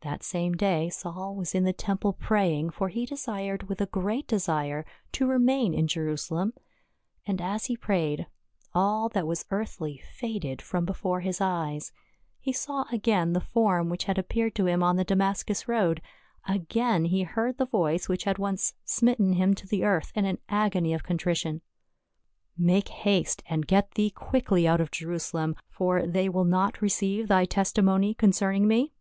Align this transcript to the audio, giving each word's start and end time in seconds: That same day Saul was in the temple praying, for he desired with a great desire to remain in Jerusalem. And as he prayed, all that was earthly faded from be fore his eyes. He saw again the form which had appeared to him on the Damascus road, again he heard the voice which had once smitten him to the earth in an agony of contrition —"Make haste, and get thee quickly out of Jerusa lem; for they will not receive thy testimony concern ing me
That 0.00 0.24
same 0.24 0.54
day 0.56 0.90
Saul 0.90 1.36
was 1.36 1.54
in 1.54 1.62
the 1.62 1.72
temple 1.72 2.14
praying, 2.14 2.70
for 2.70 2.88
he 2.88 3.06
desired 3.06 3.68
with 3.68 3.80
a 3.80 3.86
great 3.86 4.26
desire 4.26 4.84
to 5.12 5.28
remain 5.28 5.72
in 5.72 5.86
Jerusalem. 5.86 6.52
And 7.28 7.40
as 7.40 7.66
he 7.66 7.76
prayed, 7.76 8.26
all 8.74 9.08
that 9.10 9.24
was 9.24 9.44
earthly 9.52 9.98
faded 10.18 10.60
from 10.60 10.84
be 10.84 10.92
fore 10.94 11.20
his 11.20 11.40
eyes. 11.40 11.92
He 12.40 12.52
saw 12.52 12.86
again 12.90 13.34
the 13.34 13.40
form 13.40 13.88
which 13.88 14.02
had 14.06 14.18
appeared 14.18 14.56
to 14.56 14.66
him 14.66 14.82
on 14.82 14.96
the 14.96 15.04
Damascus 15.04 15.68
road, 15.68 16.02
again 16.44 17.04
he 17.04 17.22
heard 17.22 17.56
the 17.58 17.64
voice 17.66 18.08
which 18.08 18.24
had 18.24 18.38
once 18.38 18.74
smitten 18.84 19.34
him 19.34 19.54
to 19.54 19.68
the 19.68 19.84
earth 19.84 20.10
in 20.16 20.24
an 20.24 20.38
agony 20.48 20.92
of 20.92 21.04
contrition 21.04 21.60
—"Make 22.58 22.88
haste, 22.88 23.44
and 23.46 23.64
get 23.68 23.92
thee 23.92 24.10
quickly 24.10 24.66
out 24.66 24.80
of 24.80 24.90
Jerusa 24.90 25.34
lem; 25.34 25.56
for 25.70 26.04
they 26.04 26.28
will 26.28 26.42
not 26.44 26.82
receive 26.82 27.28
thy 27.28 27.44
testimony 27.44 28.12
concern 28.12 28.56
ing 28.56 28.66
me 28.66 28.92